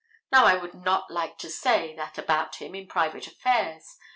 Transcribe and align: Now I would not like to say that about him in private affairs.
Now 0.31 0.45
I 0.47 0.55
would 0.55 0.73
not 0.73 1.11
like 1.11 1.37
to 1.37 1.49
say 1.51 1.95
that 1.95 2.17
about 2.17 2.55
him 2.55 2.73
in 2.73 2.87
private 2.87 3.27
affairs. 3.27 3.97